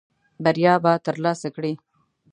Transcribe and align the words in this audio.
بریا 0.43 0.73
به 0.83 0.91
ترلاسه 1.05 1.49
کړې. 1.55 1.73